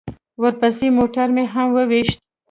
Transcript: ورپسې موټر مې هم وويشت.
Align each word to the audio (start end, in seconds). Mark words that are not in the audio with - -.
ورپسې 0.41 0.87
موټر 0.97 1.27
مې 1.35 1.43
هم 1.53 1.67
وويشت. 1.75 2.19